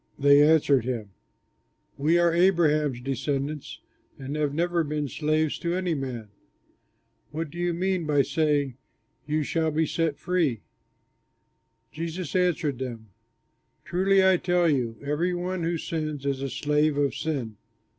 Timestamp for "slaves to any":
5.07-5.93